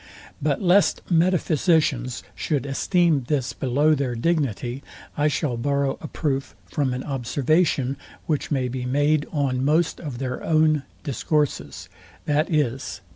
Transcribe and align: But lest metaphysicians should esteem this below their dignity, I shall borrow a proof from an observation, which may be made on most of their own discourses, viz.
But 0.41 0.63
lest 0.63 1.03
metaphysicians 1.11 2.23
should 2.33 2.65
esteem 2.65 3.25
this 3.27 3.53
below 3.53 3.93
their 3.93 4.15
dignity, 4.15 4.81
I 5.15 5.27
shall 5.27 5.57
borrow 5.57 5.99
a 6.01 6.07
proof 6.07 6.55
from 6.65 6.95
an 6.95 7.03
observation, 7.03 7.97
which 8.25 8.49
may 8.49 8.67
be 8.67 8.83
made 8.83 9.27
on 9.31 9.63
most 9.63 9.99
of 9.99 10.17
their 10.17 10.43
own 10.43 10.81
discourses, 11.03 11.87
viz. 12.25 13.01